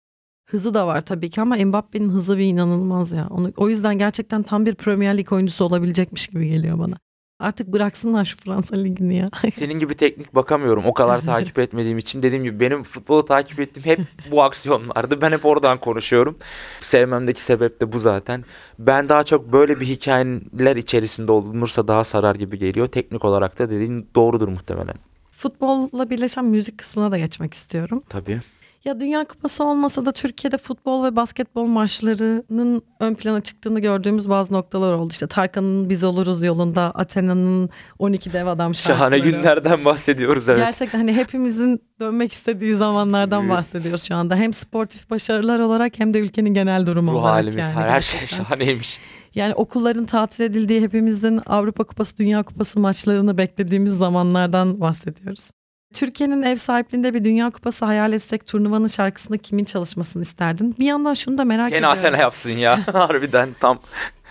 [0.49, 3.27] Hızı da var tabii ki ama Mbappe'nin hızı bir inanılmaz ya.
[3.29, 6.95] Onu, o yüzden gerçekten tam bir Premier Lig oyuncusu olabilecekmiş gibi geliyor bana.
[7.43, 9.29] Artık bıraksınlar şu Fransa Ligi'ni ya.
[9.51, 10.85] Senin gibi teknik bakamıyorum.
[10.85, 13.99] O kadar takip etmediğim için dediğim gibi benim futbolu takip ettiğim hep
[14.31, 15.21] bu aksiyonlardı.
[15.21, 16.37] Ben hep oradan konuşuyorum.
[16.79, 18.45] Sevmemdeki sebep de bu zaten.
[18.79, 22.87] Ben daha çok böyle bir hikayeler içerisinde olunursa daha sarar gibi geliyor.
[22.87, 24.95] Teknik olarak da dediğin doğrudur muhtemelen.
[25.31, 28.03] Futbolla birleşen müzik kısmına da geçmek istiyorum.
[28.09, 28.41] Tabii.
[28.85, 34.53] Ya Dünya Kupası olmasa da Türkiye'de futbol ve basketbol maçlarının ön plana çıktığını gördüğümüz bazı
[34.53, 35.11] noktalar oldu.
[35.11, 37.69] İşte Tarkan'ın Biz Oluruz yolunda, Athena'nın
[37.99, 39.37] 12 Dev Adam Şahane şarkıları.
[39.37, 40.59] günlerden bahsediyoruz evet.
[40.59, 44.35] Gerçekten hani hepimizin dönmek istediği zamanlardan bahsediyoruz şu anda.
[44.35, 47.73] Hem sportif başarılar olarak hem de ülkenin genel durumu Ruh olarak halimiz yani.
[47.73, 48.99] her, her şey şahaneymiş.
[49.35, 55.49] Yani okulların tatil edildiği hepimizin Avrupa Kupası, Dünya Kupası maçlarını beklediğimiz zamanlardan bahsediyoruz.
[55.93, 60.75] Türkiye'nin ev sahipliğinde bir Dünya Kupası hayal etsek turnuvanın şarkısında kimin çalışmasını isterdin?
[60.79, 61.97] Bir yandan şunu da merak Gene ediyorum.
[61.97, 62.79] Athena yapsın ya.
[62.93, 63.79] Harbiden tam.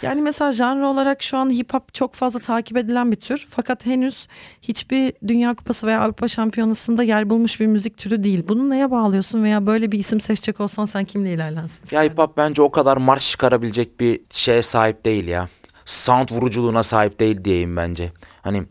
[0.03, 3.47] Yani mesela janr olarak şu an hip hop çok fazla takip edilen bir tür.
[3.51, 4.27] Fakat henüz
[4.63, 8.45] hiçbir Dünya Kupası veya Avrupa Şampiyonası'nda yer bulmuş bir müzik türü değil.
[8.49, 11.97] Bunu neye bağlıyorsun veya böyle bir isim seçecek olsan sen kimle ilerlensin?
[11.97, 15.49] Ya hip hop bence o kadar marş çıkarabilecek bir şeye sahip değil ya.
[15.87, 18.13] Sound vuruculuğuna sahip değil diyeyim bence.
[18.43, 18.63] Hani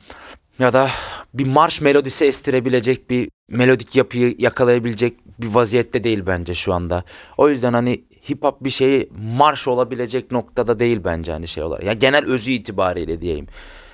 [0.59, 0.89] ya da
[1.33, 7.03] bir marş melodisi estirebilecek bir melodik yapıyı yakalayabilecek bir vaziyette değil bence şu anda.
[7.37, 11.83] O yüzden hani hip hop bir şeyi marş olabilecek noktada değil bence hani şey olarak.
[11.83, 13.47] Ya genel özü itibariyle diyeyim.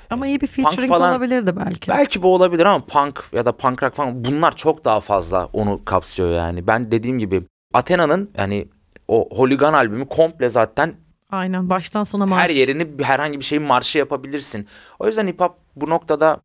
[0.10, 1.92] Ama iyi bir featuring falan- olabilirdi belki.
[1.92, 5.82] Belki bu olabilir ama punk ya da punk rock falan bunlar çok daha fazla onu
[5.86, 6.68] kapsıyor yani.
[6.68, 7.44] Ben dediğim gibi
[7.74, 8.68] Athena'nın yani
[9.08, 10.94] o Holigan albümü komple zaten
[11.32, 12.44] Aynen baştan sona marş.
[12.44, 14.68] her yerini herhangi bir şeyin marşı yapabilirsin.
[15.00, 16.38] O yüzden hip hop bu noktada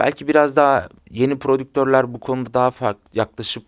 [0.00, 3.62] belki biraz daha yeni prodüktörler bu konuda daha farklı yaklaşıp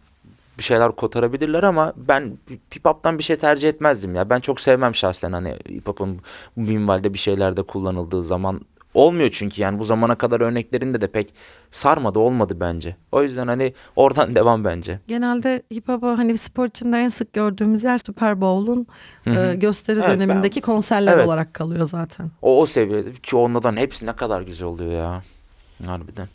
[0.59, 2.39] bir şeyler kotarabilirler ama ben
[2.75, 4.31] hip hop'tan bir şey tercih etmezdim ya.
[4.31, 6.21] Ben çok sevmem şahsen hani hip hop'un
[6.57, 8.61] bu minvalde bir şeylerde kullanıldığı zaman
[8.95, 11.35] olmuyor çünkü yani bu zamana kadar örneklerinde de pek
[11.71, 12.97] sarmadı olmadı bence.
[13.13, 15.01] O yüzden hani oradan devam bence.
[15.09, 18.87] Genelde hip hop'u hani spor içinde en sık gördüğümüz yer Super Bowl'un
[19.27, 21.27] e, gösteri Evet, dönemindeki konserler Evet.
[21.27, 22.31] olarak kalıyor zaten.
[22.43, 25.23] O o seviyede ki onlardan hepsi ne kadar güzel oluyor ya.
[25.87, 26.29] Harbiden.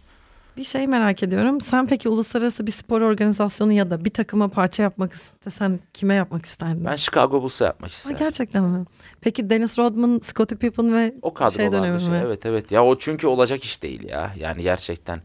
[0.57, 1.61] Bir şey merak ediyorum.
[1.61, 6.45] Sen peki uluslararası bir spor organizasyonu ya da bir takıma parça yapmak istesen kime yapmak
[6.45, 6.85] isterdin?
[6.85, 8.17] Ben Chicago Bulls'a yapmak Ha, isterim.
[8.19, 8.85] gerçekten mi?
[9.21, 12.21] Peki Dennis Rodman, Scottie Pippen ve O kadrolarda şey dönemi şey, mi?
[12.25, 12.71] Evet evet.
[12.71, 14.33] Ya o çünkü olacak iş değil ya.
[14.37, 15.21] Yani gerçekten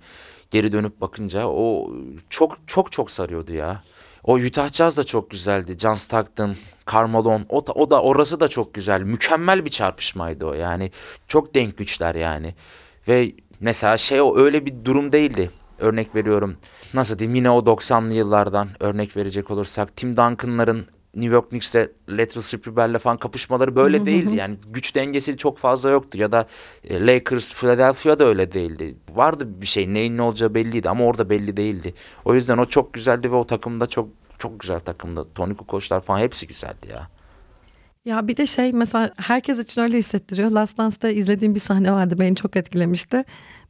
[0.50, 1.92] geri dönüp bakınca o
[2.30, 3.82] çok çok çok sarıyordu ya.
[4.24, 5.76] O Utah Jazz da çok güzeldi.
[5.78, 6.56] John Stockton,
[6.92, 9.02] Carmelo o da, o da orası da çok güzel.
[9.02, 10.54] Mükemmel bir çarpışmaydı o.
[10.54, 10.90] Yani
[11.28, 12.54] çok denk güçler yani.
[13.08, 13.32] Ve
[13.62, 15.50] mesela şey o öyle bir durum değildi.
[15.78, 16.56] Örnek veriyorum.
[16.94, 22.42] Nasıl diyeyim yine o 90'lı yıllardan örnek verecek olursak Tim Duncan'ların New York Knicks'te Lateral
[22.42, 24.34] Spribber'le falan kapışmaları böyle değildi.
[24.34, 26.18] Yani güç dengesi çok fazla yoktu.
[26.18, 26.46] Ya da
[26.84, 28.96] e, Lakers, Philadelphia da öyle değildi.
[29.08, 31.94] Vardı bir şey neyin ne olacağı belliydi ama orada belli değildi.
[32.24, 35.32] O yüzden o çok güzeldi ve o takımda çok çok güzel takımda.
[35.34, 37.08] Tony Kukoçlar falan hepsi güzeldi ya.
[38.04, 40.50] Ya bir de şey mesela herkes için öyle hissettiriyor.
[40.50, 43.24] Last Dance'da izlediğim bir sahne vardı beni çok etkilemişti.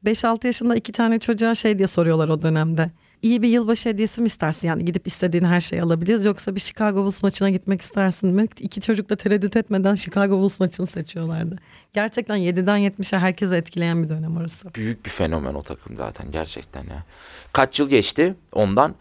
[0.04, 2.90] 5-6 yaşında iki tane çocuğa şey diye soruyorlar o dönemde.
[3.22, 4.68] İyi bir yılbaşı hediyesi mi istersin?
[4.68, 6.24] Yani gidip istediğin her şeyi alabiliriz.
[6.24, 8.46] Yoksa bir Chicago Bulls maçına gitmek istersin mi?
[8.60, 11.58] İki çocuk da tereddüt etmeden Chicago Bulls maçını seçiyorlardı.
[11.92, 14.74] Gerçekten 7'den 70'e herkese etkileyen bir dönem orası.
[14.74, 17.04] Büyük bir fenomen o takım zaten gerçekten ya.
[17.52, 18.94] Kaç yıl geçti ondan?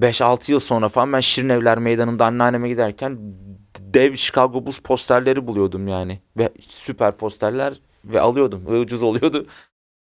[0.00, 3.18] 5-6 yıl sonra falan ben Şirinevler Meydanı'nda anneanneme giderken
[3.94, 6.20] dev Chicago Bulls posterleri buluyordum yani.
[6.36, 8.66] Ve süper posterler ve alıyordum.
[8.66, 9.46] Ve ucuz oluyordu.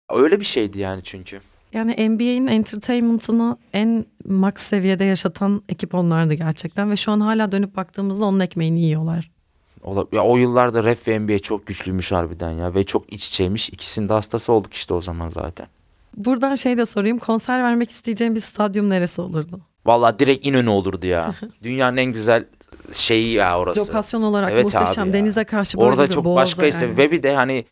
[0.10, 1.40] Öyle bir şeydi yani çünkü.
[1.74, 6.92] Yani NBA'in entertainment'ını en max seviyede yaşatan ekip onlardı gerçekten.
[6.92, 9.32] Ve şu an hala dönüp baktığımızda onun ekmeğini yiyorlar.
[10.12, 12.76] Ya o yıllarda rap ve NBA çok güçlüymüş harbiden ya.
[12.76, 13.70] Ve çok iç içeymiş.
[13.70, 15.68] İkisinin de hastası olduk işte o zaman zaten.
[16.18, 17.18] Buradan şey de sorayım.
[17.18, 19.60] Konser vermek isteyeceğim bir stadyum neresi olurdu?
[19.86, 21.36] Vallahi direkt İnönü olurdu ya.
[21.64, 22.46] Dünyanın en güzel
[22.92, 23.82] şeyi ya orası.
[23.82, 25.14] Lokasyon olarak Evet muhteşem.
[25.14, 26.98] Denize karşı böyle Orada bir çok başka ise yani.
[26.98, 27.66] ve bir de hani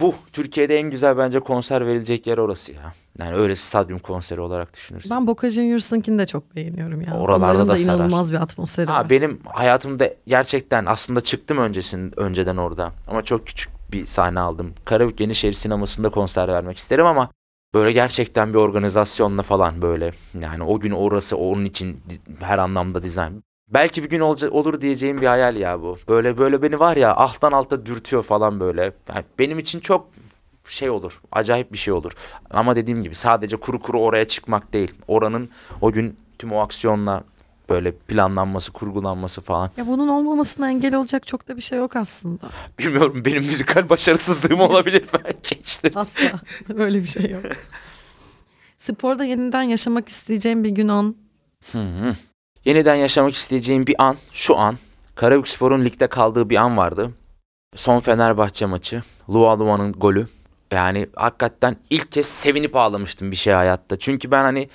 [0.00, 2.94] bu Türkiye'de en güzel bence konser verilecek yer orası ya.
[3.18, 5.10] Yani öyle stadyum konseri olarak düşünürsün.
[5.10, 7.14] Ben Boca Juniors'ınkini de çok beğeniyorum ya.
[7.14, 7.96] Oralarda Onların da da sarar.
[7.96, 9.10] inanılmaz bir atmosferi Ha, var.
[9.10, 14.74] benim hayatımda gerçekten aslında çıktım öncesin önceden orada ama çok küçük bir sahne aldım.
[14.84, 17.30] Karabük Yenişehir sinemasında konser vermek isterim ama
[17.74, 22.00] Böyle gerçekten bir organizasyonla falan böyle yani o gün orası onun için
[22.40, 23.42] her anlamda dizayn.
[23.70, 25.98] Belki bir gün olacak olur diyeceğim bir hayal ya bu.
[26.08, 28.92] Böyle böyle beni var ya alttan alta dürtüyor falan böyle.
[29.08, 30.08] Yani benim için çok
[30.66, 31.20] şey olur.
[31.32, 32.12] Acayip bir şey olur.
[32.50, 34.94] Ama dediğim gibi sadece kuru kuru oraya çıkmak değil.
[35.08, 37.24] Oranın o gün tüm o aksiyonla
[37.68, 39.70] böyle planlanması, kurgulanması falan.
[39.76, 42.50] Ya bunun olmamasına engel olacak çok da bir şey yok aslında.
[42.78, 45.90] Bilmiyorum benim müzikal başarısızlığım olabilir belki işte.
[45.94, 46.40] Asla.
[46.76, 47.42] Öyle bir şey yok.
[48.78, 51.16] Sporda yeniden yaşamak isteyeceğim bir gün an.
[51.72, 52.14] Hı hı.
[52.64, 54.76] Yeniden yaşamak isteyeceğim bir an, şu an.
[55.14, 57.10] Karabükspor'un ligde kaldığı bir an vardı.
[57.74, 59.02] Son Fenerbahçe maçı.
[59.30, 60.28] Lua Lua'nın golü.
[60.72, 63.98] Yani hakikaten ilk kez sevinip ağlamıştım bir şey hayatta.
[63.98, 64.68] Çünkü ben hani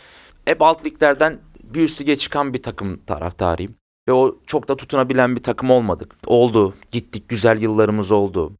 [0.45, 3.75] hep alt liglerden bir üst lige çıkan bir takım taraftarıyım.
[4.07, 6.15] Ve o çok da tutunabilen bir takım olmadık.
[6.25, 6.73] Oldu.
[6.91, 7.29] Gittik.
[7.29, 8.51] Güzel yıllarımız oldu.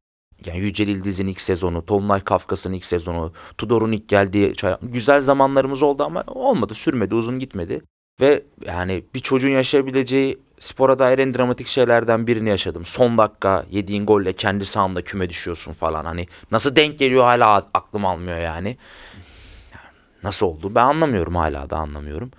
[0.44, 6.04] Yani Yücel İldiz'in ilk sezonu, Tolunay Kafkas'ın ilk sezonu, Tudor'un ilk geldiği güzel zamanlarımız oldu
[6.04, 7.82] ama olmadı, sürmedi, uzun gitmedi.
[8.20, 12.84] Ve yani bir çocuğun yaşayabileceği spora dair en dramatik şeylerden birini yaşadım.
[12.84, 16.04] Son dakika yediğin golle kendi sahanda küme düşüyorsun falan.
[16.04, 18.76] Hani nasıl denk geliyor hala aklım almıyor yani.
[20.22, 22.30] Nasıl oldu ben anlamıyorum hala da anlamıyorum.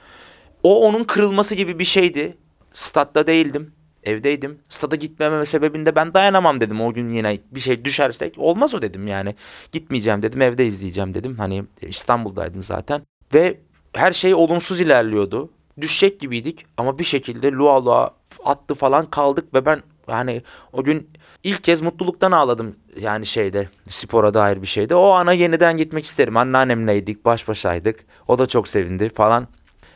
[0.63, 2.37] O onun kırılması gibi bir şeydi.
[2.73, 3.73] Statta değildim.
[4.03, 4.59] Evdeydim.
[4.69, 6.81] Stada gitmememe sebebinde ben dayanamam dedim.
[6.81, 9.35] O gün yine bir şey düşersek olmaz o dedim yani.
[9.71, 10.41] Gitmeyeceğim dedim.
[10.41, 11.37] Evde izleyeceğim dedim.
[11.37, 13.01] Hani İstanbul'daydım zaten.
[13.33, 13.59] Ve
[13.93, 15.49] her şey olumsuz ilerliyordu.
[15.81, 18.11] Düşecek gibiydik ama bir şekilde lua lua
[18.45, 20.41] attı falan kaldık ve ben yani
[20.73, 21.09] o gün
[21.43, 24.95] ilk kez mutluluktan ağladım yani şeyde spora dair bir şeyde.
[24.95, 26.37] O ana yeniden gitmek isterim.
[26.37, 28.05] Anneannemleydik, baş başaydık.
[28.27, 29.47] O da çok sevindi falan.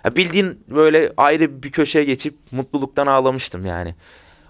[0.06, 3.96] Ya bildiğin böyle ayrı bir köşeye geçip mutluluktan ağlamıştım yani.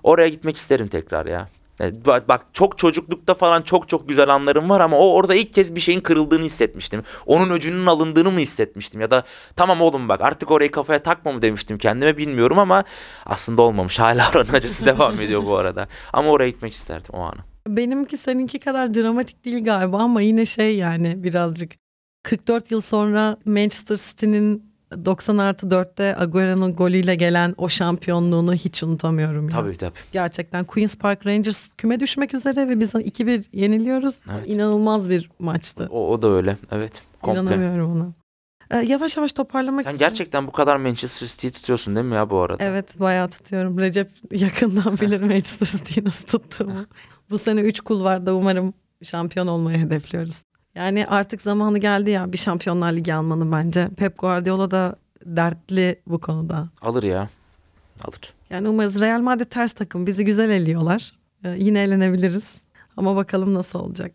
[0.03, 1.49] Oraya gitmek isterim tekrar ya.
[1.81, 5.53] E, Bak, bak çok çocuklukta falan çok çok güzel anlarım var ama o orada ilk
[5.53, 7.03] kez bir şeyin kırıldığını hissetmiştim.
[7.25, 9.23] Onun öcünün alındığını mı hissetmiştim ya da
[9.55, 12.83] tamam oğlum bak artık orayı kafaya takma mı demiştim kendime bilmiyorum ama
[13.25, 13.99] aslında olmamış.
[13.99, 15.87] Hala oranın acısı devam ediyor bu arada.
[16.13, 17.39] Ama oraya gitmek isterdim o anı.
[17.67, 21.71] Benimki seninki kadar dramatik değil galiba ama yine şey yani birazcık.
[22.23, 24.70] 44 yıl sonra Manchester City'nin
[25.05, 29.49] 90 artı 4'te Agüero'nun golüyle gelen o şampiyonluğunu hiç unutamıyorum.
[29.49, 29.55] ya.
[29.55, 29.93] Tabii tabii.
[30.11, 34.19] Gerçekten Queen's Park Rangers küme düşmek üzere ve biz 2-1 yeniliyoruz.
[34.31, 34.49] Evet.
[34.49, 35.87] İnanılmaz bir maçtı.
[35.91, 36.57] O, o da öyle.
[36.71, 37.03] Evet.
[37.21, 37.41] Komple.
[37.41, 38.11] İnanamıyorum ona.
[38.71, 40.09] Ee, yavaş yavaş toparlamak Sen istiyorum.
[40.11, 42.63] gerçekten bu kadar Manchester City'yi tutuyorsun değil mi ya bu arada?
[42.63, 43.77] Evet bayağı tutuyorum.
[43.79, 46.85] Recep yakından bilir Manchester City'yi nasıl tuttuğumu.
[47.29, 48.73] Bu sene 3 kulvarda umarım
[49.03, 50.41] şampiyon olmayı hedefliyoruz.
[50.75, 53.89] Yani artık zamanı geldi ya bir şampiyonlar ligi almanın bence.
[53.97, 56.69] Pep Guardiola da dertli bu konuda.
[56.81, 57.29] Alır ya.
[58.03, 58.33] Alır.
[58.49, 61.13] Yani umarız Real Madrid ters takım bizi güzel eliyorlar.
[61.43, 62.53] Ee, yine eğlenebiliriz.
[62.97, 64.11] Ama bakalım nasıl olacak.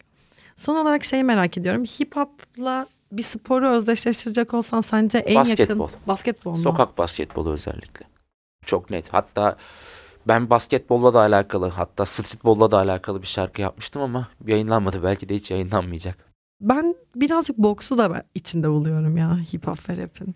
[0.57, 1.85] Son olarak şeyi merak ediyorum.
[1.85, 5.85] Hip hop'la bir sporu özdeşleştirecek olsan sence en Basketbol.
[5.85, 6.57] yakın basketbol mu?
[6.57, 8.07] Sokak basketbolu özellikle.
[8.65, 9.15] Çok net.
[9.15, 9.57] Hatta
[10.29, 15.03] ben basketbolla da alakalı hatta streetbolla da alakalı bir şarkı yapmıştım ama yayınlanmadı.
[15.03, 16.26] Belki de hiç yayınlanmayacak.
[16.61, 20.35] Ben birazcık boksu da ben içinde buluyorum ya hip hop ve rap'in.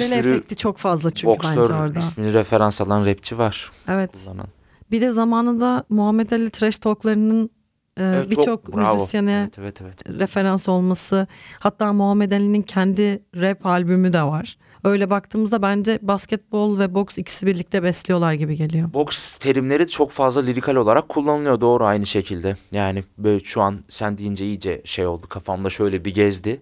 [0.00, 1.98] Sürü efekti çok fazla çünkü bence Boksör orada.
[1.98, 4.24] ismini referans alan rapçi var Evet.
[4.24, 4.46] kullanan.
[4.90, 7.50] Bir de zamanında Muhammed Ali trash talklarının
[7.96, 10.18] e, Evet, çok birçok müzisyene Evet evet evet.
[10.20, 11.26] referans olması.
[11.58, 14.58] Hatta Muhammed Ali'nin kendi rap albümü de var.
[14.86, 18.92] Öyle baktığımızda bence basketbol ve boks ikisi birlikte besliyorlar gibi geliyor.
[18.94, 22.56] Boks terimleri çok fazla lirikal olarak kullanılıyor doğru aynı şekilde.
[22.72, 26.60] Yani böyle şu an sen deyince iyice şey oldu kafamda şöyle bir gezdi.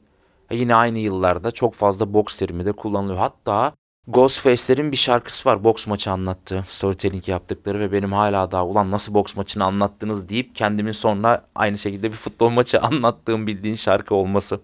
[0.50, 3.18] E Yine aynı yıllarda çok fazla boks terimi de kullanılıyor.
[3.18, 3.72] Hatta
[4.08, 9.14] Ghostface'lerin bir şarkısı var boks maçı anlattığı, storytelling yaptıkları ve benim hala daha ulan nasıl
[9.14, 14.60] boks maçını anlattınız deyip kendimin sonra aynı şekilde bir futbol maçı anlattığım bildiğin şarkı olması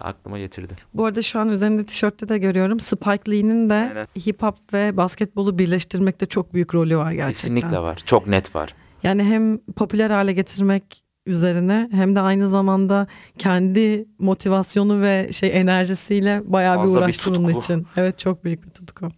[0.00, 0.74] aklıma getirdi.
[0.94, 2.80] Bu arada şu an üzerinde tişörtte de görüyorum.
[2.80, 4.06] Spike Lee'nin de Aynen.
[4.26, 7.32] hip hop ve basketbolu birleştirmekte çok büyük rolü var gerçekten.
[7.54, 7.96] Kesinlikle var.
[8.06, 8.74] Çok net var.
[9.02, 13.06] Yani hem popüler hale getirmek üzerine hem de aynı zamanda
[13.38, 17.60] kendi motivasyonu ve şey enerjisiyle bayağı bir Fazla bir uğraştı bunun tutku.
[17.60, 17.86] için.
[17.96, 19.08] Evet çok büyük bir tutku.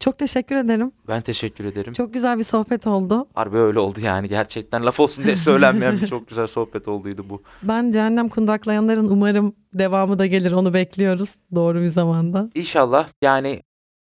[0.00, 0.92] Çok teşekkür ederim.
[1.08, 1.92] Ben teşekkür ederim.
[1.92, 3.26] Çok güzel bir sohbet oldu.
[3.34, 7.42] Harbi öyle oldu yani gerçekten laf olsun diye söylenmeyen bir çok güzel sohbet olduydu bu.
[7.62, 12.50] Ben Cehennem Kundaklayanların umarım devamı da gelir onu bekliyoruz doğru bir zamanda.
[12.54, 13.62] İnşallah yani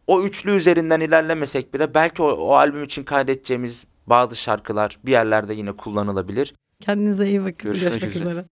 [0.08, 5.54] o üçlü üzerinden ilerlemesek bile belki o, o albüm için kaydedeceğimiz bazı şarkılar bir yerlerde
[5.54, 6.54] yine kullanılabilir.
[6.82, 7.56] Kendinize iyi bakın.
[7.64, 8.30] Görüşmek Görüşmek üzere.
[8.30, 8.46] üzere.